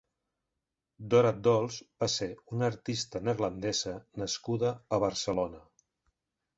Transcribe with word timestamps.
Dora 1.13 1.31
Dolz 1.47 1.77
va 2.05 2.09
ser 2.15 2.29
una 2.57 2.71
artista 2.71 3.23
neerlandesa 3.29 3.97
nascuda 4.25 4.77
a 4.99 5.05
Barcelona. 5.09 5.67